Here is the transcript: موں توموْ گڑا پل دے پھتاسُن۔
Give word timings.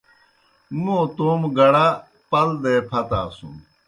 موں 0.81 1.03
توموْ 1.15 1.49
گڑا 1.57 1.87
پل 2.29 2.49
دے 2.63 2.75
پھتاسُن۔ 2.89 3.53